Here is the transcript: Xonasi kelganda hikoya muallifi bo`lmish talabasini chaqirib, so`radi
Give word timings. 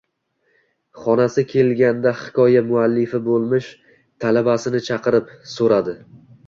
Xonasi 1.01 1.43
kelganda 1.51 2.13
hikoya 2.23 2.65
muallifi 2.73 3.23
bo`lmish 3.31 3.69
talabasini 4.27 4.85
chaqirib, 4.91 5.35
so`radi 5.59 6.01